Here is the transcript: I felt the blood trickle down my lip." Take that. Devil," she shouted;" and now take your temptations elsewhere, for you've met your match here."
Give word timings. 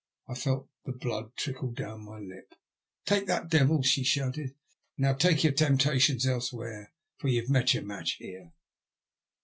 I 0.27 0.33
felt 0.33 0.67
the 0.83 0.93
blood 0.93 1.35
trickle 1.35 1.73
down 1.73 2.05
my 2.05 2.17
lip." 2.17 2.55
Take 3.05 3.27
that. 3.27 3.49
Devil," 3.51 3.83
she 3.83 4.03
shouted;" 4.03 4.47
and 4.97 4.97
now 4.97 5.13
take 5.13 5.43
your 5.43 5.53
temptations 5.53 6.25
elsewhere, 6.25 6.91
for 7.19 7.27
you've 7.27 7.51
met 7.51 7.75
your 7.75 7.83
match 7.83 8.13
here." 8.13 8.51